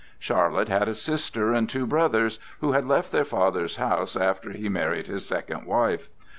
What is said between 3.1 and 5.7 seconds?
their father's house after he married his second